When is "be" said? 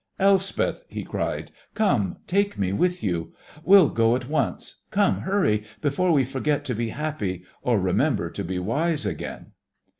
6.73-6.89, 8.43-8.57